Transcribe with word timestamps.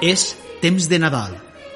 És 0.00 0.30
temps 0.62 0.86
de 0.88 0.96
Nadal 0.96 1.34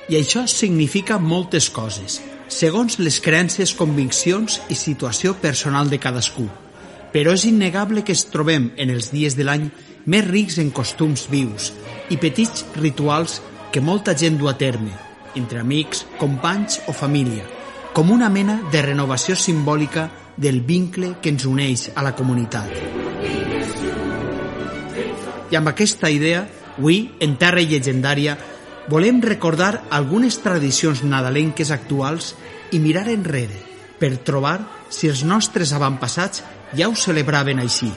i 0.09 0.17
això 0.17 0.47
significa 0.49 1.19
moltes 1.21 1.67
coses, 1.69 2.23
segons 2.49 2.97
les 2.97 3.19
creences, 3.21 3.75
conviccions 3.77 4.63
i 4.73 4.77
situació 4.81 5.35
personal 5.43 5.91
de 5.93 5.99
cadascú. 6.01 6.47
Però 7.13 7.35
és 7.37 7.45
innegable 7.45 8.01
que 8.01 8.17
es 8.17 8.25
trobem 8.33 8.71
en 8.81 8.95
els 8.95 9.11
dies 9.13 9.37
de 9.37 9.45
l'any 9.45 9.69
més 10.09 10.25
rics 10.25 10.57
en 10.65 10.73
costums 10.73 11.27
vius 11.29 11.71
i 12.09 12.17
petits 12.17 12.65
rituals 12.81 13.43
que 13.73 13.85
molta 13.85 14.17
gent 14.17 14.41
du 14.41 14.49
a 14.49 14.57
terme, 14.57 14.97
entre 15.37 15.61
amics, 15.61 16.07
companys 16.17 16.81
o 16.89 16.97
família, 16.97 17.45
com 17.93 18.09
una 18.11 18.33
mena 18.33 18.63
de 18.73 18.83
renovació 18.89 19.37
simbòlica 19.37 20.09
del 20.37 20.63
vincle 20.65 21.19
que 21.21 21.29
ens 21.29 21.45
uneix 21.45 21.91
a 21.95 22.03
la 22.03 22.17
comunitat. 22.17 22.73
I 25.53 25.61
amb 25.61 25.69
aquesta 25.69 26.09
idea 26.09 26.47
Avui, 26.77 27.13
en 27.21 27.37
Terra 27.39 27.63
Llegendària, 27.63 28.35
volem 28.91 29.21
recordar 29.23 29.85
algunes 29.91 30.41
tradicions 30.43 31.05
nadalenques 31.07 31.71
actuals 31.71 32.35
i 32.75 32.81
mirar 32.83 33.07
enrere 33.09 33.63
per 34.01 34.19
trobar 34.27 34.59
si 34.93 35.09
els 35.09 35.23
nostres 35.25 35.73
avantpassats 35.73 36.43
ja 36.77 36.91
ho 36.91 36.97
celebraven 36.99 37.63
així, 37.63 37.91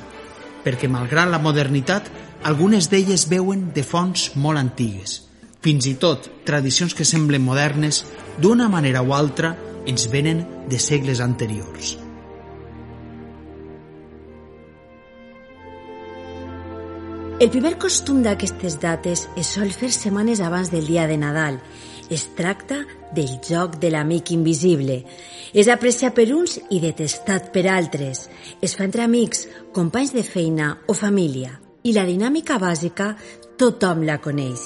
perquè 0.64 0.88
malgrat 0.88 1.32
la 1.32 1.42
modernitat, 1.42 2.08
algunes 2.46 2.90
d'elles 2.92 3.28
veuen 3.28 3.72
de 3.74 3.84
fonts 3.84 4.32
molt 4.36 4.62
antigues. 4.62 5.24
Fins 5.62 5.90
i 5.90 5.98
tot 6.00 6.30
tradicions 6.46 6.94
que 6.94 7.08
semblen 7.08 7.44
modernes, 7.44 8.06
d'una 8.38 8.70
manera 8.70 9.02
o 9.02 9.16
altra, 9.18 9.56
ens 9.88 10.08
venen 10.14 10.46
de 10.70 10.80
segles 10.80 11.20
anteriors. 11.24 11.98
El 17.38 17.52
primer 17.54 17.76
costum 17.78 18.24
d'aquestes 18.26 18.80
dates 18.82 19.28
es 19.38 19.50
sol 19.54 19.70
fer 19.70 19.92
setmanes 19.94 20.40
abans 20.42 20.72
del 20.74 20.88
dia 20.90 21.04
de 21.06 21.20
Nadal. 21.22 21.60
Es 22.10 22.24
tracta 22.34 22.80
del 23.14 23.36
joc 23.46 23.76
de 23.78 23.92
l'amic 23.94 24.32
invisible. 24.34 25.04
És 25.54 25.68
apreciat 25.70 26.16
per 26.18 26.26
uns 26.34 26.56
i 26.74 26.80
detestat 26.82 27.52
per 27.54 27.68
altres. 27.70 28.24
Es 28.58 28.74
fa 28.74 28.88
entre 28.88 29.06
amics, 29.06 29.46
companys 29.76 30.16
de 30.16 30.24
feina 30.26 30.72
o 30.90 30.96
família. 30.98 31.52
I 31.86 31.94
la 31.94 32.08
dinàmica 32.10 32.58
bàsica 32.58 33.12
tothom 33.62 34.02
la 34.10 34.18
coneix. 34.18 34.64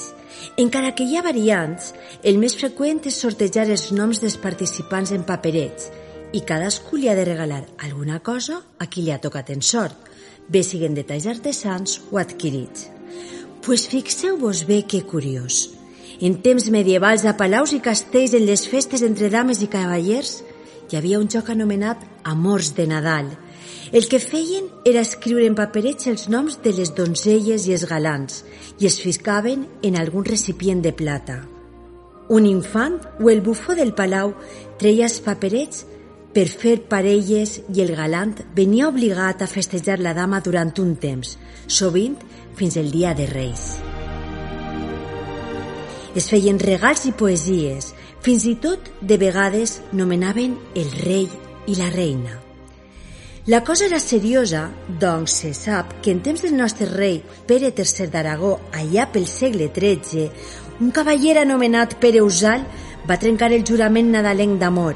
Encara 0.55 0.93
que 0.95 1.03
hi 1.03 1.19
ha 1.19 1.25
variants, 1.27 1.91
el 2.23 2.39
més 2.39 2.55
freqüent 2.55 3.03
és 3.11 3.19
sortejar 3.19 3.67
els 3.67 3.89
noms 3.91 4.23
dels 4.23 4.39
participants 4.39 5.11
en 5.11 5.27
paperets 5.27 5.91
i 6.31 6.45
cadascú 6.47 6.95
li 6.95 7.11
ha 7.11 7.17
de 7.19 7.27
regalar 7.27 7.65
alguna 7.83 8.21
cosa 8.23 8.61
a 8.79 8.87
qui 8.87 9.03
li 9.03 9.11
ha 9.11 9.19
tocat 9.19 9.51
en 9.51 9.59
sort 9.59 10.07
bé 10.49 10.63
siguen 10.63 10.95
detalls 10.97 11.27
artesans 11.27 11.99
o 12.11 12.17
adquirits. 12.17 12.89
Pues 13.61 13.87
fixeu-vos 13.91 14.65
bé 14.65 14.83
que 14.89 15.03
curiós. 15.05 15.69
En 16.21 16.37
temps 16.41 16.69
medievals 16.69 17.25
a 17.25 17.35
palaus 17.37 17.73
i 17.73 17.81
castells 17.81 18.33
en 18.37 18.45
les 18.45 18.67
festes 18.69 19.01
entre 19.05 19.29
dames 19.33 19.61
i 19.61 19.69
cavallers 19.69 20.41
hi 20.91 20.97
havia 20.97 21.19
un 21.21 21.29
joc 21.29 21.49
anomenat 21.49 22.01
Amors 22.23 22.75
de 22.75 22.85
Nadal. 22.87 23.31
El 23.91 24.07
que 24.07 24.19
feien 24.19 24.67
era 24.85 25.01
escriure 25.03 25.45
en 25.47 25.55
paperets 25.55 26.07
els 26.07 26.27
noms 26.31 26.57
de 26.63 26.73
les 26.75 26.93
donzelles 26.95 27.65
i 27.67 27.73
els 27.75 27.85
galants 27.89 28.43
i 28.79 28.87
es 28.87 28.99
fiscaven 29.03 29.65
en 29.83 29.97
algun 29.99 30.27
recipient 30.27 30.81
de 30.83 30.93
plata. 30.93 31.41
Un 32.31 32.45
infant 32.47 32.99
o 33.19 33.29
el 33.29 33.41
bufó 33.43 33.75
del 33.75 33.91
palau 33.93 34.31
treia 34.79 35.09
els 35.09 35.19
paperets 35.23 35.85
per 36.35 36.47
fer 36.47 36.77
parelles 36.91 37.57
i 37.73 37.81
el 37.83 37.95
galant 37.95 38.35
venia 38.55 38.87
obligat 38.87 39.41
a 39.43 39.49
festejar 39.51 39.99
la 39.99 40.13
dama 40.15 40.39
durant 40.39 40.71
un 40.79 40.95
temps, 40.95 41.37
sovint 41.67 42.15
fins 42.55 42.77
el 42.79 42.91
dia 42.91 43.13
de 43.17 43.27
Reis. 43.27 43.65
Es 46.15 46.27
feien 46.31 46.59
regals 46.59 47.05
i 47.07 47.13
poesies, 47.15 47.93
fins 48.21 48.45
i 48.47 48.55
tot 48.63 48.91
de 49.01 49.17
vegades 49.17 49.79
nomenaven 49.95 50.57
el 50.75 50.89
rei 51.03 51.27
i 51.67 51.77
la 51.79 51.89
reina. 51.91 52.39
La 53.47 53.63
cosa 53.65 53.87
era 53.87 53.99
seriosa, 53.99 54.67
doncs 55.01 55.39
se 55.41 55.53
sap 55.57 55.95
que 56.03 56.11
en 56.13 56.19
temps 56.21 56.43
del 56.45 56.53
nostre 56.53 56.85
rei 56.91 57.23
Pere 57.49 57.71
III 57.73 58.05
d'Aragó, 58.13 58.51
allà 58.77 59.07
pel 59.09 59.25
segle 59.25 59.71
XIII, 59.73 60.27
un 60.81 60.91
cavaller 60.93 61.39
anomenat 61.41 61.95
Pere 62.03 62.21
Usal 62.21 62.67
va 63.11 63.19
trencar 63.19 63.51
el 63.51 63.65
jurament 63.67 64.07
nadalenc 64.13 64.55
d'amor 64.61 64.95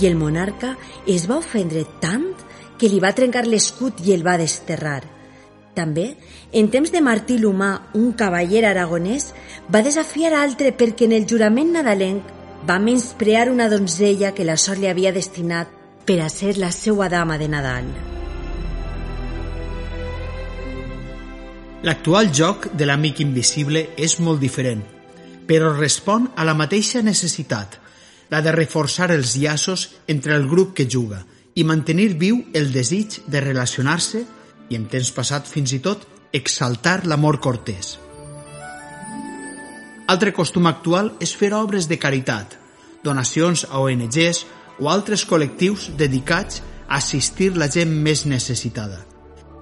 i 0.00 0.06
el 0.08 0.16
monarca 0.16 0.72
es 1.04 1.26
va 1.28 1.36
ofendre 1.42 1.84
tant 2.00 2.30
que 2.80 2.88
li 2.88 3.00
va 3.04 3.12
trencar 3.12 3.44
l'escut 3.44 3.98
i 4.06 4.14
el 4.14 4.22
va 4.24 4.38
desterrar. 4.40 5.02
També, 5.76 6.14
en 6.56 6.70
temps 6.72 6.90
de 6.90 7.02
Martí 7.04 7.36
l'Humà, 7.38 7.70
un 8.00 8.14
cavaller 8.16 8.64
aragonès, 8.64 9.34
va 9.68 9.84
desafiar 9.84 10.32
altre 10.38 10.72
perquè 10.72 11.04
en 11.06 11.12
el 11.18 11.26
jurament 11.28 11.74
nadalenc 11.76 12.32
va 12.68 12.78
menysprear 12.80 13.50
una 13.52 13.68
donzella 13.68 14.32
que 14.32 14.46
la 14.48 14.56
sort 14.56 14.80
li 14.80 14.88
havia 14.88 15.12
destinat 15.12 15.68
per 16.08 16.20
a 16.24 16.30
ser 16.32 16.56
la 16.56 16.72
seva 16.72 17.10
dama 17.12 17.36
de 17.38 17.48
Nadal. 17.48 17.92
L'actual 21.84 22.32
joc 22.32 22.70
de 22.76 22.88
l'amic 22.88 23.20
invisible 23.24 23.86
és 23.96 24.18
molt 24.20 24.40
diferent, 24.40 24.82
però 25.50 25.74
respon 25.74 26.30
a 26.38 26.46
la 26.46 26.54
mateixa 26.54 27.02
necessitat– 27.02 27.80
la 28.30 28.40
de 28.40 28.52
reforçar 28.54 29.10
els 29.10 29.34
llaços 29.36 29.90
entre 30.06 30.36
el 30.36 30.46
grup 30.48 30.72
que 30.78 30.86
juga 30.88 31.24
i 31.58 31.64
mantenir 31.66 32.14
viu 32.18 32.38
el 32.54 32.70
desig 32.72 33.18
de 33.26 33.42
relacionar-se 33.42 34.22
i, 34.70 34.78
en 34.78 34.86
temps 34.86 35.10
passat, 35.12 35.50
fins 35.50 35.74
i 35.74 35.80
tot, 35.82 36.06
exaltar 36.32 37.00
l'amor 37.10 37.40
cortès. 37.42 37.96
Altre 40.10 40.32
costum 40.34 40.66
actual 40.70 41.12
és 41.22 41.34
fer 41.34 41.50
obres 41.54 41.88
de 41.90 41.98
caritat, 41.98 42.54
donacions 43.02 43.66
a 43.66 43.82
ONGs 43.82 44.44
o 44.78 44.88
altres 44.90 45.26
col·lectius 45.26 45.90
dedicats 45.98 46.62
a 46.86 46.98
assistir 47.02 47.56
la 47.58 47.68
gent 47.70 47.90
més 47.90 48.24
necessitada. 48.26 49.02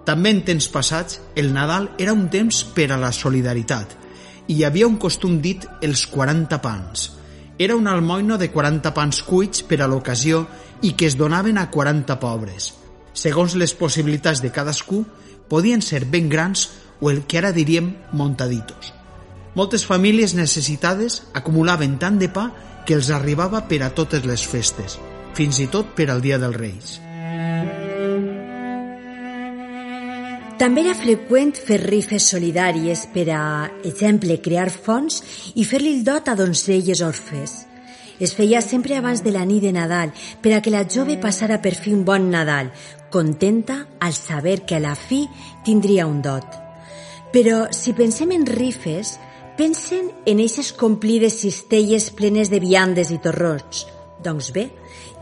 També 0.04 0.30
en 0.32 0.44
temps 0.44 0.68
passats, 0.72 1.20
el 1.36 1.52
Nadal 1.52 1.90
era 1.98 2.12
un 2.16 2.28
temps 2.32 2.62
per 2.76 2.90
a 2.92 3.00
la 3.00 3.12
solidaritat 3.12 3.96
hi 4.48 4.64
havia 4.64 4.88
un 4.88 4.96
costum 4.96 5.38
dit 5.44 5.68
els 5.82 6.06
40 6.10 6.60
pans– 6.64 7.12
era 7.58 7.74
un 7.74 7.88
almoino 7.88 8.38
de 8.38 8.50
40 8.50 8.94
pans 8.94 9.22
cuits 9.26 9.64
per 9.66 9.80
a 9.82 9.88
l'ocasió 9.90 10.44
i 10.86 10.92
que 10.94 11.08
es 11.10 11.16
donaven 11.18 11.58
a 11.58 11.66
40 11.74 12.14
pobres. 12.22 12.70
Segons 13.12 13.56
les 13.58 13.74
possibilitats 13.74 14.40
de 14.40 14.52
cadascú, 14.54 15.02
podien 15.50 15.82
ser 15.82 16.04
ben 16.06 16.30
grans 16.30 16.68
o 17.00 17.10
el 17.10 17.24
que 17.26 17.42
ara 17.42 17.50
diríem 17.52 17.96
montaditos. 18.12 18.94
Moltes 19.58 19.84
famílies 19.90 20.36
necessitades 20.38 21.24
acumulaven 21.34 21.98
tant 21.98 22.22
de 22.22 22.30
pa 22.30 22.52
que 22.86 22.94
els 22.94 23.10
arribava 23.10 23.64
per 23.66 23.82
a 23.82 23.90
totes 23.90 24.22
les 24.22 24.46
festes, 24.46 25.00
fins 25.34 25.58
i 25.58 25.66
tot 25.66 25.96
per 25.98 26.12
al 26.12 26.22
Dia 26.22 26.38
dels 26.38 26.56
Reis. 26.56 26.98
També 30.58 30.82
era 30.82 30.96
freqüent 30.98 31.52
fer 31.54 31.76
rifes 31.84 32.24
solidàries 32.32 33.04
per 33.12 33.28
a, 33.30 33.42
exemple, 33.86 34.40
crear 34.42 34.72
fons 34.74 35.20
i 35.54 35.62
fer-li 35.62 35.92
el 35.94 36.00
dot 36.02 36.26
a 36.26 36.34
donzelles 36.34 36.98
orfes. 37.06 37.52
Es 38.18 38.32
feia 38.34 38.58
sempre 38.58 38.96
abans 38.98 39.22
de 39.22 39.30
la 39.30 39.44
nit 39.46 39.62
de 39.62 39.70
Nadal 39.70 40.10
per 40.42 40.56
a 40.56 40.58
que 40.58 40.72
la 40.74 40.82
jove 40.82 41.14
passara 41.22 41.60
per 41.62 41.76
fi 41.78 41.92
un 41.94 42.02
bon 42.02 42.26
Nadal, 42.32 42.72
contenta 43.08 43.84
al 44.02 44.16
saber 44.18 44.64
que 44.66 44.74
a 44.74 44.82
la 44.82 44.96
fi 44.98 45.28
tindria 45.64 46.08
un 46.10 46.18
dot. 46.26 46.58
Però 47.30 47.68
si 47.70 47.94
pensem 47.94 48.34
en 48.34 48.48
rifes, 48.50 49.14
pensen 49.54 50.10
en 50.26 50.42
eixes 50.42 50.72
complides 50.74 51.38
cistelles 51.38 52.10
plenes 52.10 52.50
de 52.50 52.58
viandes 52.58 53.14
i 53.14 53.20
torrots. 53.22 53.86
Doncs 54.24 54.50
bé, 54.52 54.68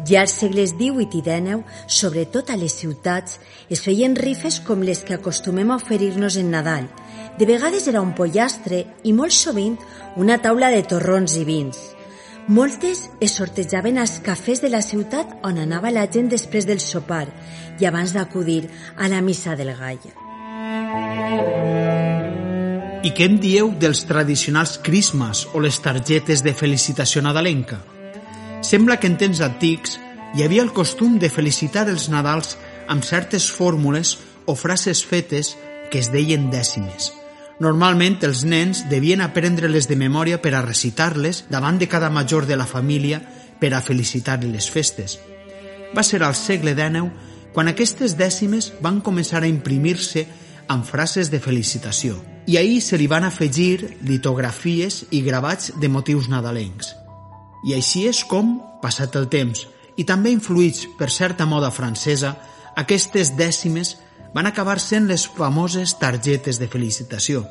ja 0.09 0.23
als 0.23 0.39
segles 0.41 0.73
XVIII 0.73 1.05
i 1.05 1.09
XIX, 1.13 1.65
sobretot 1.87 2.51
a 2.51 2.57
les 2.57 2.73
ciutats, 2.73 3.41
es 3.69 3.83
feien 3.85 4.17
rifes 4.17 4.61
com 4.65 4.81
les 4.81 5.05
que 5.05 5.19
acostumem 5.19 5.71
a 5.71 5.77
oferir-nos 5.77 6.39
en 6.41 6.51
Nadal, 6.55 6.89
De 7.39 7.45
vegades 7.45 7.85
era 7.87 8.01
un 8.01 8.15
pollastre 8.17 8.79
i 9.05 9.13
molt 9.13 9.35
sovint 9.37 9.75
una 10.17 10.39
taula 10.41 10.71
de 10.73 10.81
torrons 10.89 11.35
i 11.37 11.45
vins. 11.45 11.77
Moltes 12.49 13.11
es 13.21 13.35
sortejaven 13.37 13.99
als 14.01 14.21
cafès 14.25 14.63
de 14.65 14.71
la 14.73 14.81
ciutat 14.81 15.35
on 15.45 15.59
anava 15.61 15.93
la 15.93 16.07
gent 16.09 16.31
després 16.33 16.65
del 16.65 16.81
sopar 16.81 17.27
i 17.81 17.85
abans 17.85 18.15
d'acudir 18.17 18.71
a 18.97 19.11
la 19.13 19.21
missa 19.21 19.57
del 19.59 19.75
gall. 19.77 20.07
I 23.05 23.13
què 23.13 23.29
em 23.29 23.37
dieu 23.43 23.69
dels 23.77 24.07
tradicionals 24.09 24.79
crismes 24.83 25.45
o 25.53 25.61
les 25.61 25.77
targetes 25.83 26.41
de 26.43 26.57
felicitació 26.57 27.21
nadalenca? 27.23 27.83
Sembla 28.67 28.99
que 28.99 29.11
en 29.11 29.19
temps 29.21 29.43
antics 29.45 30.01
hi 30.35 30.43
havia 30.43 30.65
el 30.67 30.73
costum 30.75 31.21
de 31.23 31.31
felicitar 31.31 31.87
els 31.93 32.09
Nadals 32.11 32.57
amb 32.91 33.07
certes 33.07 33.47
fórmules 33.53 34.17
o 34.47 34.57
frases 34.59 35.05
fetes 35.07 35.55
que 35.93 36.03
es 36.03 36.11
deien 36.11 36.51
dècimes– 36.51 37.13
Normalment 37.57 38.19
els 38.27 38.43
nens 38.45 38.83
devien 38.91 39.23
aprendre-les 39.25 39.87
de 39.89 39.97
memòria 39.97 40.37
per 40.45 40.53
a 40.55 40.65
recitar-les 40.65 41.47
davant 41.49 41.79
de 41.81 41.89
cada 41.89 42.11
major 42.13 42.45
de 42.45 42.57
la 42.57 42.67
família 42.69 43.23
per 43.61 43.73
a 43.73 43.81
felicitar-li 43.81 44.51
les 44.53 44.69
festes. 44.69 45.17
Va 45.97 46.05
ser 46.05 46.21
al 46.23 46.37
segle 46.37 46.75
XIX 46.77 47.09
quan 47.55 47.73
aquestes 47.73 48.19
dècimes 48.19 48.75
van 48.85 49.01
començar 49.01 49.41
a 49.41 49.49
imprimir-se 49.49 50.27
amb 50.69 50.85
frases 50.85 51.33
de 51.33 51.41
felicitació 51.41 52.21
i 52.47 52.61
ahir 52.61 52.83
se 52.85 53.01
li 53.01 53.09
van 53.09 53.25
afegir 53.25 53.97
litografies 54.05 55.07
i 55.11 55.25
gravats 55.25 55.73
de 55.81 55.89
motius 55.89 56.29
nadalencs. 56.29 57.06
I 57.65 57.75
així 57.75 58.07
és 58.09 58.25
com, 58.29 58.59
passat 58.83 59.17
el 59.17 59.29
temps, 59.33 59.67
i 59.97 60.05
també 60.05 60.33
influïts 60.35 60.87
per 60.99 61.09
certa 61.11 61.47
moda 61.49 61.71
francesa, 61.73 62.35
aquestes 62.77 63.33
dècimes 63.37 63.97
van 64.35 64.47
acabar 64.47 64.79
sent 64.83 65.09
les 65.09 65.25
famoses 65.27 65.97
targetes 65.97 66.61
de 66.61 66.69
felicitació, 66.69 67.47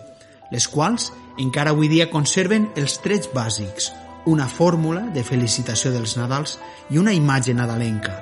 les 0.52 0.68
quals 0.70 1.12
encara 1.42 1.74
avui 1.74 1.90
dia 1.90 2.12
conserven 2.12 2.70
els 2.78 3.00
trets 3.02 3.32
bàsics, 3.34 3.90
una 4.26 4.48
fórmula 4.48 5.08
de 5.14 5.24
felicitació 5.26 5.92
dels 5.94 6.16
Nadals 6.18 6.60
i 6.90 7.02
una 7.02 7.14
imatge 7.14 7.54
nadalenca. 7.58 8.22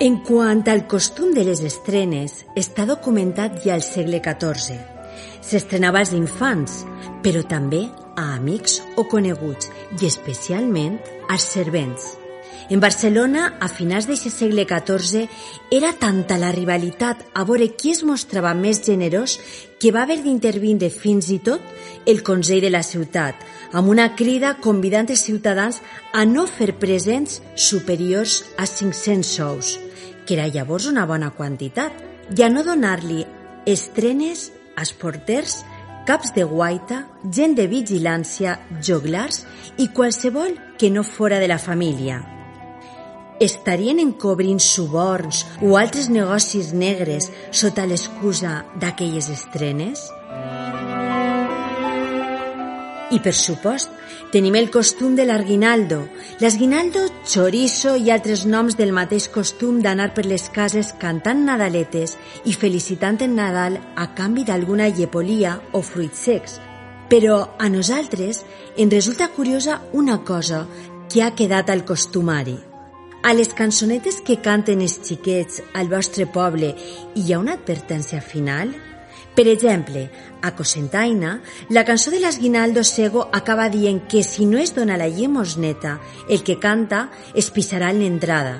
En 0.00 0.20
quant 0.22 0.62
al 0.70 0.84
costum 0.86 1.32
de 1.34 1.42
les 1.42 1.60
estrenes, 1.66 2.44
està 2.54 2.84
documentat 2.86 3.64
ja 3.64 3.74
al 3.74 3.82
segle 3.82 4.20
XIV. 4.22 4.76
S'estrenava 5.42 5.98
als 6.04 6.12
infants, 6.14 6.84
però 7.24 7.42
també 7.50 7.88
a 8.18 8.34
amics 8.34 8.80
o 8.98 9.06
coneguts 9.06 9.70
i 10.00 10.08
especialment 10.10 10.98
als 11.30 11.46
servents. 11.54 12.16
En 12.68 12.82
Barcelona, 12.84 13.54
a 13.64 13.68
finals 13.72 14.04
d'aquest 14.04 14.42
segle 14.42 14.66
XIV, 14.68 15.22
era 15.72 15.94
tanta 15.96 16.36
la 16.36 16.50
rivalitat 16.52 17.22
a 17.32 17.46
veure 17.48 17.70
qui 17.80 17.94
es 17.94 18.02
mostrava 18.04 18.52
més 18.52 18.82
generós 18.84 19.38
que 19.80 19.92
va 19.94 20.02
haver 20.02 20.18
d'intervindre 20.20 20.90
fins 20.92 21.30
i 21.32 21.38
tot 21.40 21.64
el 22.04 22.20
Consell 22.26 22.60
de 22.60 22.72
la 22.74 22.82
ciutat, 22.84 23.40
amb 23.72 23.88
una 23.88 24.10
crida 24.20 24.58
convidant 24.60 25.08
els 25.08 25.24
ciutadans 25.24 25.80
a 26.12 26.26
no 26.28 26.44
fer 26.44 26.74
presents 26.76 27.40
superiors 27.54 28.42
a 28.58 28.66
500 28.68 29.24
sous, 29.24 29.72
que 30.26 30.36
era 30.36 30.50
llavors 30.52 30.90
una 30.92 31.06
bona 31.08 31.32
quantitat, 31.32 32.04
i 32.36 32.44
a 32.44 32.52
no 32.52 32.66
donar-li 32.66 33.24
estrenes 33.64 34.50
als 34.76 34.92
porters, 34.92 35.62
caps 36.08 36.32
de 36.32 36.46
guaita, 36.48 37.02
gent 37.28 37.52
de 37.58 37.66
vigilància, 37.68 38.54
joglars 38.80 39.42
i 39.76 39.90
qualsevol 39.92 40.56
que 40.80 40.88
no 40.88 41.04
fora 41.04 41.36
de 41.36 41.52
la 41.52 41.60
família 41.60 42.22
estarien 43.44 44.00
encobrint 44.02 44.58
suborns 44.58 45.44
o 45.62 45.76
altres 45.78 46.08
negocis 46.10 46.72
negres 46.74 47.28
sota 47.54 47.84
l'excusa 47.86 48.62
d'aquelles 48.80 49.28
estrenes? 49.30 50.08
I 53.08 53.22
per 53.24 53.32
supost, 53.32 53.88
tenim 54.34 54.56
el 54.58 54.66
costum 54.68 55.14
de 55.16 55.24
l'arguinaldo. 55.24 56.02
L'esguinaldo, 56.42 57.06
chorizo 57.24 57.94
i 57.96 58.10
altres 58.12 58.44
noms 58.44 58.76
del 58.76 58.92
mateix 58.92 59.30
costum 59.32 59.78
d'anar 59.80 60.10
per 60.12 60.26
les 60.28 60.44
cases 60.52 60.92
cantant 61.00 61.40
nadaletes 61.46 62.18
i 62.44 62.52
felicitant 62.52 63.22
en 63.24 63.38
Nadal 63.38 63.78
a 63.96 64.10
canvi 64.18 64.44
d'alguna 64.44 64.90
llepolia 64.92 65.56
o 65.72 65.80
fruits 65.80 66.26
secs. 66.28 66.58
Però 67.08 67.38
a 67.56 67.70
nosaltres 67.72 68.42
ens 68.76 68.92
resulta 68.92 69.30
curiosa 69.32 69.80
una 69.92 70.18
cosa 70.24 70.66
que 71.08 71.22
ha 71.24 71.32
quedat 71.32 71.70
al 71.72 71.86
costumari. 71.88 72.58
A 73.24 73.32
les 73.32 73.54
cançonetes 73.56 74.20
que 74.20 74.36
canten 74.44 74.84
els 74.84 75.00
xiquets 75.00 75.62
al 75.74 75.88
vostre 75.88 76.28
poble 76.28 76.74
hi 77.16 77.32
ha 77.32 77.40
una 77.40 77.56
advertència 77.56 78.20
final? 78.20 78.76
Per 79.38 79.46
exemple, 79.46 80.08
a 80.42 80.50
Cosentaina, 80.58 81.36
la 81.70 81.84
cançó 81.86 82.10
de 82.10 82.18
l'Esguinaldo 82.18 82.82
Sego 82.82 83.28
acaba 83.30 83.68
dient 83.70 84.00
que 84.10 84.24
si 84.26 84.46
no 84.50 84.58
es 84.58 84.72
dona 84.74 84.96
la 84.98 85.06
llemosneta, 85.06 86.00
el 86.28 86.42
que 86.42 86.56
canta 86.58 87.04
es 87.38 87.52
pisarà 87.54 87.92
en 87.94 88.00
l'entrada. 88.02 88.56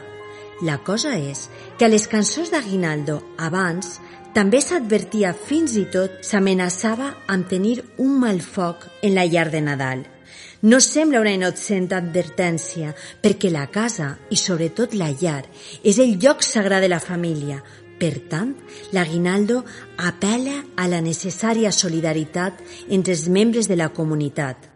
La 0.62 0.76
cosa 0.86 1.16
és 1.18 1.48
que 1.80 1.88
a 1.88 1.90
les 1.90 2.06
cançons 2.06 2.52
d'Aguinaldo 2.54 3.16
abans 3.48 3.96
també 4.36 4.60
s'advertia 4.62 5.32
fins 5.34 5.74
i 5.82 5.82
tot 5.90 6.22
s'amenaçava 6.22 7.10
amb 7.26 7.50
tenir 7.50 7.80
un 7.98 8.14
mal 8.22 8.38
foc 8.38 8.86
en 9.02 9.18
la 9.18 9.26
llar 9.26 9.48
de 9.50 9.64
Nadal– 9.66 10.06
no 10.60 10.80
sembla 10.82 11.20
una 11.22 11.30
innocent 11.30 11.92
advertència, 11.94 12.90
perquè 13.22 13.50
la 13.54 13.68
casa, 13.70 14.16
i 14.30 14.36
sobretot 14.36 14.96
la 14.98 15.12
llar, 15.14 15.44
és 15.86 16.00
el 16.02 16.16
lloc 16.18 16.42
sagrat 16.42 16.82
de 16.82 16.88
la 16.90 16.98
família. 16.98 17.60
Per 17.98 18.14
tant, 18.30 18.54
l'aguinaldo 18.94 19.64
apela 19.98 20.62
a 20.78 20.86
la 20.86 21.00
necessària 21.02 21.72
solidaritat 21.74 22.60
entre 22.88 23.14
els 23.16 23.26
membres 23.28 23.66
de 23.66 23.76
la 23.76 23.90
comunitat. 23.90 24.68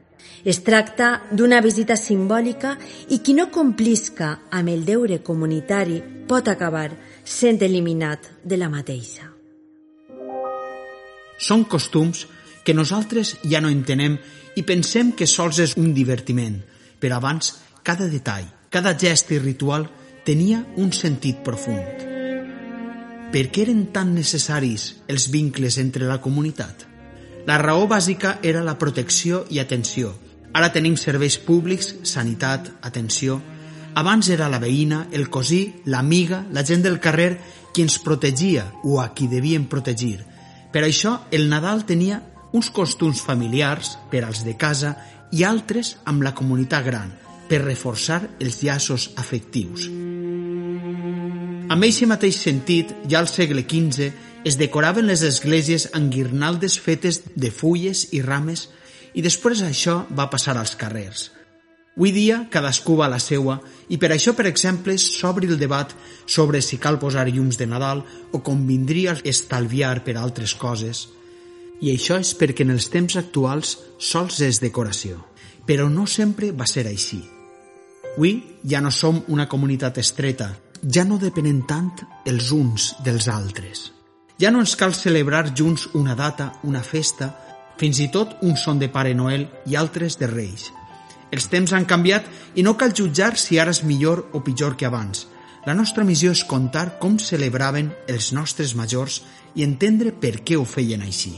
Es 0.44 0.58
tracta 0.66 1.22
d'una 1.30 1.60
visita 1.62 1.94
simbòlica 1.94 2.74
i 3.14 3.20
qui 3.22 3.34
no 3.38 3.46
complisca 3.54 4.32
amb 4.50 4.72
el 4.74 4.82
deure 4.84 5.20
comunitari 5.22 6.00
pot 6.26 6.50
acabar 6.50 6.90
sent 7.22 7.62
eliminat 7.62 8.26
de 8.42 8.58
la 8.58 8.70
mateixa. 8.72 9.30
Són 11.38 11.64
costums 11.70 12.26
que 12.66 12.74
nosaltres 12.74 13.36
ja 13.46 13.62
no 13.62 13.70
entenem 13.70 14.19
i 14.58 14.66
pensem 14.66 15.14
que 15.14 15.30
sols 15.30 15.62
és 15.62 15.78
un 15.78 15.94
divertiment, 15.94 16.58
però 16.98 17.22
abans 17.22 17.54
cada 17.86 18.10
detall, 18.10 18.46
cada 18.70 18.94
gest 18.98 19.30
i 19.30 19.42
ritual 19.42 19.88
tenia 20.26 20.64
un 20.78 20.90
sentit 20.94 21.42
profund. 21.46 22.11
Per 23.32 23.46
què 23.49 23.62
eren 23.64 23.87
tan 23.94 24.11
necessaris 24.12 24.90
els 25.08 25.31
vincles 25.32 25.79
entre 25.81 26.05
la 26.05 26.19
comunitat? 26.20 26.82
La 27.49 27.56
raó 27.56 27.87
bàsica 27.88 28.34
era 28.44 28.61
la 28.61 28.75
protecció 28.76 29.46
i 29.49 29.58
atenció. 29.62 30.11
Ara 30.53 30.69
tenim 30.74 30.98
serveis 31.01 31.39
públics, 31.41 31.94
sanitat, 32.05 32.69
atenció. 32.84 33.39
Abans 33.96 34.29
era 34.29 34.51
la 34.53 34.60
veïna, 34.60 35.06
el 35.17 35.31
cosí, 35.32 35.62
l'amiga, 35.86 36.43
la 36.53 36.60
gent 36.60 36.84
del 36.84 37.01
carrer 37.01 37.39
qui 37.72 37.81
ens 37.86 37.96
protegia 38.05 38.67
o 38.84 39.01
a 39.01 39.08
qui 39.17 39.31
devien 39.32 39.65
protegir. 39.65 40.19
Per 40.69 40.84
això 40.84 41.22
el 41.32 41.48
Nadal 41.48 41.86
tenia 41.89 42.20
uns 42.53 42.69
costums 42.69 43.24
familiars 43.24 43.96
per 44.12 44.27
als 44.27 44.44
de 44.44 44.58
casa 44.60 44.98
i 45.32 45.48
altres 45.48 45.96
amb 46.05 46.20
la 46.20 46.36
comunitat 46.36 46.84
gran 46.84 47.17
per 47.48 47.65
reforçar 47.65 48.27
els 48.41 48.60
llaços 48.60 49.15
afectius. 49.17 49.89
Amb 51.72 51.86
aquest 51.86 52.05
mateix 52.10 52.36
sentit, 52.36 52.91
ja 53.08 53.22
al 53.22 53.31
segle 53.32 53.64
XV 53.64 54.10
es 54.44 54.58
decoraven 54.60 55.08
les 55.08 55.22
esglésies 55.24 55.88
amb 55.96 56.12
guirnaldes 56.12 56.76
fetes 56.76 57.22
de 57.34 57.50
fulles 57.50 58.08
i 58.12 58.20
rames 58.20 58.67
i 59.17 59.24
després 59.24 59.62
això 59.64 60.02
va 60.12 60.29
passar 60.29 60.58
als 60.58 60.74
carrers. 60.76 61.31
Avui 61.96 62.12
dia 62.12 62.43
cadascú 62.52 62.96
va 62.96 63.06
a 63.06 63.12
la 63.12 63.20
seua 63.20 63.58
i 63.88 63.98
per 64.00 64.12
això, 64.12 64.36
per 64.36 64.46
exemple, 64.48 64.98
s'obri 64.98 65.48
el 65.48 65.58
debat 65.60 65.93
sobre 66.26 66.60
si 66.60 66.79
cal 66.81 67.00
posar 67.00 67.26
llums 67.29 67.58
de 67.60 67.69
Nadal 67.69 68.05
o 68.32 68.41
convindria 68.44 69.17
estalviar 69.24 69.98
per 70.05 70.17
altres 70.20 70.55
coses– 70.55 71.06
i 71.82 71.91
això 71.91 72.17
és 72.22 72.31
perquè 72.38 72.62
en 72.62 72.76
els 72.76 72.86
temps 72.93 73.17
actuals 73.19 73.74
sols 73.98 74.38
és 74.46 74.60
decoració. 74.62 75.19
Però 75.67 75.88
no 75.91 76.06
sempre 76.06 76.52
va 76.55 76.67
ser 76.70 76.86
així. 76.86 77.19
Avui 78.12 78.36
ja 78.69 78.81
no 78.84 78.93
som 78.94 79.19
una 79.34 79.48
comunitat 79.50 79.98
estreta, 79.98 80.52
ja 80.82 81.05
no 81.06 81.19
depenem 81.19 81.62
tant 81.62 81.93
els 82.27 82.51
uns 82.51 82.93
dels 83.05 83.29
altres. 83.31 83.93
Ja 84.39 84.51
no 84.51 84.62
ens 84.65 84.74
cal 84.74 84.94
celebrar 84.94 85.53
junts 85.55 85.89
una 85.94 86.17
data, 86.19 86.53
una 86.67 86.82
festa, 86.82 87.31
fins 87.79 88.01
i 88.03 88.08
tot 88.10 88.41
un 88.43 88.56
son 88.56 88.81
de 88.81 88.89
Pare 88.91 89.15
Noel 89.15 89.46
i 89.67 89.77
altres 89.79 90.19
de 90.19 90.27
Reis. 90.27 90.70
Els 91.32 91.46
temps 91.48 91.72
han 91.72 91.86
canviat 91.86 92.27
i 92.58 92.65
no 92.67 92.74
cal 92.77 92.93
jutjar 92.93 93.36
si 93.39 93.58
ara 93.58 93.70
és 93.70 93.84
millor 93.86 94.27
o 94.32 94.43
pitjor 94.43 94.77
que 94.77 94.86
abans. 94.86 95.29
La 95.65 95.74
nostra 95.79 96.05
missió 96.05 96.32
és 96.34 96.43
contar 96.44 96.98
com 96.98 97.19
celebraven 97.22 97.93
els 98.10 98.32
nostres 98.34 98.74
majors 98.74 99.22
i 99.55 99.62
entendre 99.62 100.10
per 100.10 100.41
què 100.43 100.58
ho 100.58 100.67
feien 100.67 101.06
així. 101.06 101.36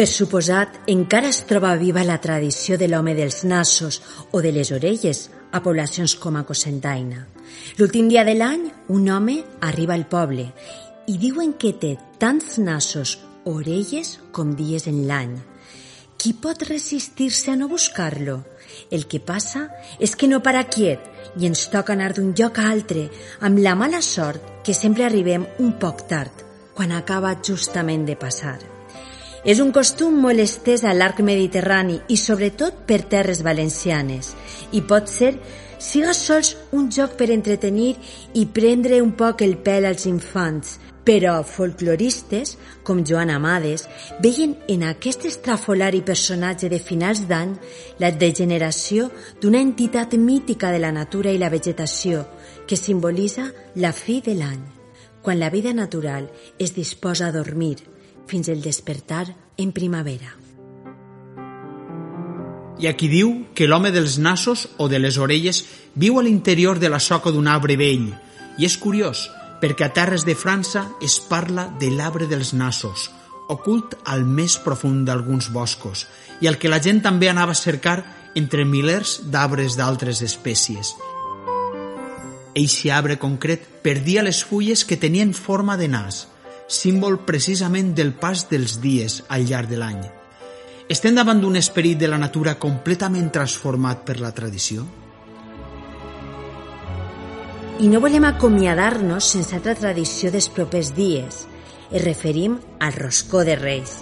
Per 0.00 0.06
suposat, 0.08 0.80
encara 0.88 1.28
es 1.28 1.42
troba 1.44 1.74
viva 1.76 2.00
la 2.08 2.16
tradició 2.24 2.78
de 2.80 2.88
l'home 2.88 3.12
dels 3.12 3.42
nassos 3.44 4.00
o 4.32 4.40
de 4.40 4.54
les 4.56 4.70
orelles, 4.72 5.28
a 5.52 5.60
poblacions 5.62 6.14
com 6.20 6.36
a 6.36 6.44
Cosentaina. 6.46 7.26
L'últim 7.78 8.08
dia 8.08 8.24
de 8.24 8.36
l'any, 8.36 8.68
un 8.88 9.08
home 9.10 9.40
arriba 9.66 9.96
al 9.96 10.06
poble 10.06 10.50
i 11.10 11.16
diuen 11.18 11.54
que 11.58 11.72
té 11.74 11.96
tants 12.22 12.58
nassos, 12.62 13.18
orelles 13.48 14.18
com 14.32 14.54
dies 14.56 14.86
en 14.90 15.04
l'any. 15.08 15.36
Qui 16.20 16.34
pot 16.36 16.62
resistir-se 16.68 17.50
a 17.50 17.56
no 17.56 17.68
buscar-lo? 17.68 18.42
El 18.90 19.06
que 19.08 19.20
passa 19.20 19.68
és 19.98 20.14
que 20.16 20.28
no 20.28 20.42
para 20.44 20.66
quiet 20.68 21.06
i 21.40 21.48
ens 21.48 21.66
toca 21.72 21.94
anar 21.96 22.12
d'un 22.16 22.34
lloc 22.36 22.60
a 22.60 22.68
altre 22.70 23.08
amb 23.40 23.62
la 23.64 23.74
mala 23.74 24.02
sort 24.04 24.60
que 24.66 24.76
sempre 24.76 25.06
arribem 25.06 25.46
un 25.58 25.72
poc 25.80 26.04
tard, 26.10 26.44
quan 26.76 26.92
acaba 26.92 27.38
justament 27.42 28.06
de 28.06 28.18
passar. 28.20 28.58
És 29.44 29.60
un 29.60 29.72
costum 29.72 30.18
molt 30.20 30.42
estès 30.42 30.84
a 30.84 30.92
l'arc 30.92 31.22
mediterrani 31.24 32.00
i 32.12 32.16
sobretot 32.20 32.84
per 32.86 33.00
terres 33.08 33.40
valencianes. 33.42 34.34
I 34.76 34.82
pot 34.84 35.08
ser 35.08 35.32
siga 35.80 36.12
sols 36.12 36.52
un 36.76 36.90
joc 36.92 37.16
per 37.16 37.30
entretenir 37.32 37.94
i 38.36 38.44
prendre 38.46 39.00
un 39.00 39.14
poc 39.16 39.40
el 39.46 39.56
pèl 39.64 39.88
als 39.88 40.04
infants, 40.06 40.76
però 41.04 41.38
folcloristes, 41.42 42.58
com 42.84 43.00
Joan 43.06 43.32
Amades, 43.32 43.86
veien 44.20 44.52
en 44.68 44.84
aquest 44.90 45.24
estrafolari 45.30 46.02
personatge 46.04 46.68
de 46.68 46.78
finals 46.78 47.24
d'any 47.30 47.54
la 47.98 48.10
degeneració 48.12 49.08
d'una 49.40 49.62
entitat 49.64 50.14
mítica 50.20 50.70
de 50.70 50.82
la 50.84 50.92
natura 50.92 51.32
i 51.32 51.40
la 51.40 51.48
vegetació 51.48 52.26
que 52.68 52.76
simbolitza 52.76 53.48
la 53.76 53.94
fi 53.96 54.20
de 54.20 54.36
l'any, 54.36 54.60
quan 55.22 55.40
la 55.40 55.50
vida 55.50 55.72
natural 55.72 56.28
es 56.58 56.76
disposa 56.76 57.28
a 57.28 57.32
dormir, 57.32 57.78
fins 58.30 58.48
el 58.48 58.62
despertar 58.62 59.26
en 59.58 59.72
primavera. 59.74 60.36
Hi 62.80 62.86
ha 62.88 62.94
qui 62.96 63.10
diu 63.12 63.32
que 63.52 63.66
l'home 63.68 63.90
dels 63.92 64.16
nassos 64.22 64.68
o 64.80 64.86
de 64.88 65.02
les 65.02 65.18
orelles 65.20 65.64
viu 66.00 66.16
a 66.16 66.22
l'interior 66.24 66.78
de 66.80 66.88
la 66.88 67.00
soca 67.02 67.34
d'un 67.34 67.50
arbre 67.50 67.76
vell. 67.76 68.06
I 68.56 68.64
és 68.64 68.78
curiós, 68.80 69.26
perquè 69.60 69.84
a 69.84 69.92
terres 69.92 70.24
de 70.24 70.32
França 70.38 70.86
es 71.04 71.18
parla 71.20 71.66
de 71.80 71.90
l'arbre 71.92 72.30
dels 72.30 72.54
nassos, 72.56 73.10
ocult 73.52 73.98
al 74.06 74.24
més 74.24 74.56
profund 74.64 75.04
d'alguns 75.04 75.50
boscos, 75.52 76.06
i 76.40 76.48
el 76.48 76.56
que 76.56 76.72
la 76.72 76.80
gent 76.80 77.02
també 77.04 77.28
anava 77.28 77.52
a 77.52 77.60
cercar 77.60 77.98
entre 78.38 78.64
milers 78.64 79.18
d'arbres 79.28 79.76
d'altres 79.76 80.22
espècies. 80.24 80.94
Eixe 82.54 82.90
arbre 82.90 83.18
concret 83.20 83.66
perdia 83.84 84.24
les 84.24 84.40
fulles 84.44 84.86
que 84.88 84.96
tenien 84.96 85.34
forma 85.34 85.76
de 85.76 85.88
nas, 85.92 86.26
símbol 86.70 87.18
precisament 87.26 87.90
del 87.98 88.14
pas 88.14 88.46
dels 88.48 88.78
dies 88.80 89.24
al 89.28 89.44
llarg 89.48 89.68
de 89.72 89.78
l'any. 89.80 90.00
Estem 90.90 91.16
davant 91.18 91.40
d'un 91.42 91.58
esperit 91.58 91.98
de 91.98 92.08
la 92.10 92.18
natura 92.18 92.56
completament 92.62 93.28
transformat 93.34 94.04
per 94.06 94.20
la 94.22 94.30
tradició? 94.34 94.86
I 97.80 97.88
no 97.90 98.00
volem 98.02 98.26
acomiadar-nos 98.28 99.32
sense 99.34 99.56
altra 99.56 99.74
tradició 99.74 100.30
dels 100.30 100.50
propers 100.52 100.92
dies. 100.94 101.44
Es 101.90 102.04
referim 102.04 102.58
al 102.78 102.94
roscó 102.94 103.42
de 103.46 103.56
Reis. 103.58 104.00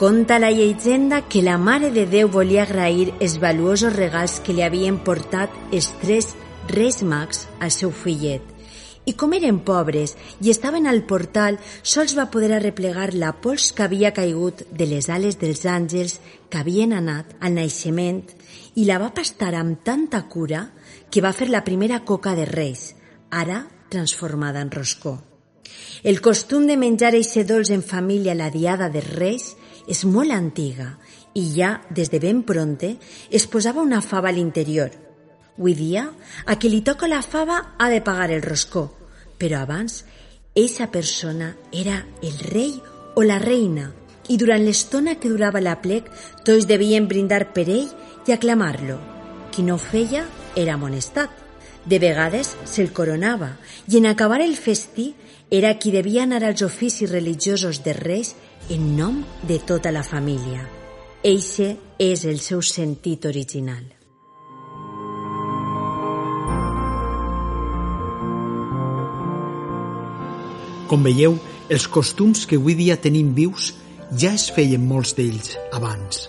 Conta 0.00 0.38
la 0.40 0.50
llegenda 0.50 1.20
que 1.28 1.42
la 1.42 1.58
Mare 1.58 1.90
de 1.94 2.06
Déu 2.10 2.30
volia 2.32 2.64
agrair 2.64 3.12
els 3.20 3.36
valuosos 3.38 3.94
regals 3.94 4.40
que 4.40 4.56
li 4.56 4.64
havien 4.66 4.98
portat 5.04 5.52
els 5.70 5.92
tres 6.00 6.32
Reis 6.72 7.04
Mags 7.04 7.46
al 7.60 7.70
seu 7.74 7.92
fillet 7.92 8.49
i 9.10 9.14
com 9.18 9.32
eren 9.34 9.58
pobres 9.66 10.14
i 10.44 10.52
estaven 10.52 10.86
al 10.86 11.02
portal, 11.08 11.58
sols 11.82 12.14
va 12.18 12.28
poder 12.30 12.52
arreplegar 12.54 13.10
la 13.18 13.32
pols 13.42 13.70
que 13.74 13.82
havia 13.86 14.12
caigut 14.14 14.62
de 14.70 14.86
les 14.86 15.08
ales 15.10 15.38
dels 15.40 15.64
àngels 15.66 16.18
que 16.50 16.60
havien 16.60 16.94
anat 16.94 17.34
al 17.40 17.56
naixement 17.58 18.22
i 18.78 18.86
la 18.86 19.00
va 19.02 19.10
pastar 19.16 19.54
amb 19.58 19.82
tanta 19.86 20.22
cura 20.30 20.68
que 21.10 21.24
va 21.24 21.34
fer 21.34 21.50
la 21.50 21.64
primera 21.66 22.04
coca 22.06 22.36
de 22.38 22.46
reis, 22.46 22.94
ara 23.30 23.64
transformada 23.90 24.62
en 24.62 24.70
roscó. 24.70 25.18
El 26.04 26.20
costum 26.22 26.66
de 26.70 26.78
menjar 26.78 27.14
eixe 27.18 27.44
dolç 27.44 27.74
en 27.74 27.82
família 27.82 28.38
la 28.38 28.50
diada 28.54 28.88
de 28.94 29.02
reis 29.04 29.54
és 29.90 30.04
molt 30.06 30.30
antiga 30.30 30.94
i 31.34 31.46
ja, 31.56 31.80
des 31.90 32.10
de 32.10 32.22
ben 32.22 32.42
pronte, 32.46 32.96
es 33.30 33.46
posava 33.50 33.82
una 33.82 34.02
fava 34.02 34.30
a 34.30 34.36
l'interior– 34.38 34.94
Avui 35.60 35.74
dia, 35.76 36.06
a 36.48 36.54
qui 36.56 36.70
li 36.72 36.78
toca 36.80 37.04
la 37.04 37.20
fava 37.20 37.58
ha 37.76 37.88
de 37.92 37.98
pagar 38.00 38.30
el 38.32 38.40
roscó, 38.40 38.86
però 39.40 39.64
abans, 39.64 40.04
eixa 40.54 40.90
persona 40.92 41.54
era 41.72 42.04
el 42.22 42.36
rei 42.52 42.76
o 43.16 43.24
la 43.24 43.40
reina 43.40 43.90
i 44.30 44.36
durant 44.38 44.62
l'estona 44.62 45.16
que 45.18 45.30
durava 45.32 45.62
la 45.64 45.78
plec 45.82 46.10
tots 46.46 46.68
devien 46.70 47.08
brindar 47.10 47.48
per 47.54 47.66
ell 47.66 47.88
i 48.28 48.34
aclamar-lo. 48.36 48.98
Qui 49.50 49.64
no 49.66 49.78
feia 49.80 50.26
era 50.54 50.76
amonestat. 50.76 51.30
De 51.88 51.98
vegades 51.98 52.52
se'l 52.68 52.92
coronava 52.92 53.54
i 53.88 53.96
en 53.98 54.06
acabar 54.06 54.42
el 54.44 54.54
festí 54.54 55.14
era 55.50 55.72
qui 55.80 55.90
devia 55.90 56.22
anar 56.28 56.44
als 56.44 56.62
oficis 56.62 57.10
religiosos 57.10 57.82
de 57.82 57.96
reis 57.96 58.34
en 58.68 58.92
nom 58.96 59.24
de 59.48 59.58
tota 59.58 59.90
la 59.90 60.04
família. 60.06 60.68
Eixe 61.24 61.72
és 61.98 62.24
el 62.24 62.38
seu 62.38 62.62
sentit 62.62 63.26
original. 63.26 63.99
Com 70.90 71.04
veieu, 71.06 71.36
els 71.70 71.86
costums 71.86 72.48
que 72.50 72.56
avui 72.58 72.74
dia 72.74 72.96
tenim 72.98 73.28
vius 73.36 73.68
ja 74.18 74.32
es 74.34 74.48
feien 74.50 74.82
molts 74.82 75.12
d'ells 75.14 75.52
abans. 75.76 76.24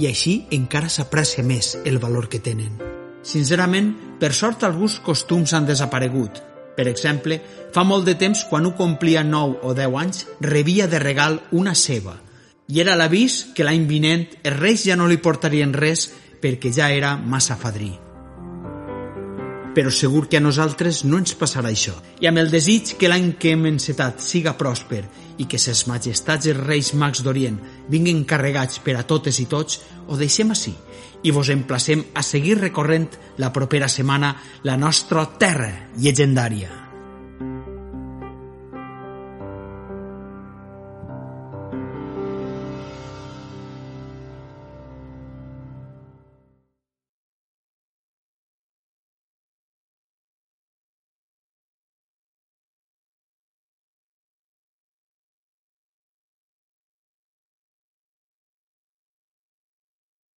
I 0.00 0.08
així 0.08 0.32
encara 0.56 0.88
s'aprecia 0.88 1.44
més 1.44 1.74
el 1.84 1.98
valor 2.00 2.30
que 2.32 2.40
tenen. 2.40 2.78
Sincerament, 3.20 3.90
per 4.16 4.32
sort 4.32 4.64
alguns 4.64 4.96
costums 5.04 5.52
han 5.52 5.68
desaparegut. 5.68 6.40
Per 6.78 6.88
exemple, 6.88 7.36
fa 7.74 7.84
molt 7.84 8.08
de 8.08 8.16
temps 8.16 8.46
quan 8.48 8.64
un 8.64 8.76
complia 8.80 9.26
9 9.26 9.60
o 9.68 9.76
10 9.76 10.00
anys, 10.06 10.24
rebia 10.40 10.88
de 10.88 11.04
regal 11.04 11.42
una 11.52 11.76
ceba. 11.76 12.16
I 12.72 12.80
era 12.80 12.96
l'avís 12.96 13.42
que 13.52 13.68
l'any 13.68 13.84
vinent 13.92 14.28
els 14.40 14.56
reis 14.56 14.88
ja 14.88 14.96
no 14.96 15.08
li 15.10 15.20
portarien 15.20 15.76
res 15.76 16.08
perquè 16.40 16.72
ja 16.72 16.88
era 16.96 17.16
massa 17.20 17.60
fadrí 17.60 18.07
però 19.74 19.92
segur 19.94 20.26
que 20.28 20.38
a 20.38 20.44
nosaltres 20.44 21.04
no 21.04 21.20
ens 21.20 21.36
passarà 21.38 21.70
això. 21.72 21.94
I 22.20 22.28
amb 22.30 22.40
el 22.42 22.50
desig 22.50 22.96
que 22.98 23.10
l'any 23.10 23.34
que 23.38 23.52
hem 23.54 23.66
encetat 23.70 24.22
siga 24.24 24.56
pròsper 24.58 25.04
i 25.38 25.46
que 25.46 25.60
ses 25.60 25.84
majestats 25.90 26.50
els 26.50 26.64
reis 26.64 26.94
mags 26.94 27.22
d'Orient 27.22 27.60
vinguin 27.90 28.24
carregats 28.24 28.82
per 28.82 28.96
a 28.98 29.06
totes 29.06 29.38
i 29.38 29.46
tots, 29.46 29.80
ho 30.08 30.16
deixem 30.18 30.50
així 30.54 30.74
i 31.22 31.32
vos 31.34 31.48
emplacem 31.50 32.04
a 32.14 32.22
seguir 32.22 32.58
recorrent 32.60 33.08
la 33.42 33.52
propera 33.52 33.88
setmana 33.90 34.36
la 34.62 34.76
nostra 34.76 35.26
terra 35.38 35.72
llegendària. 35.98 36.87